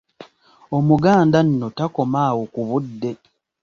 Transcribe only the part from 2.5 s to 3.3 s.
ku budde.